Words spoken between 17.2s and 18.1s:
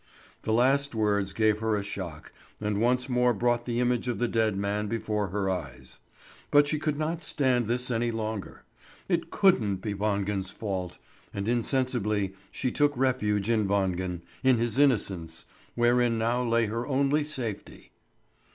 safety.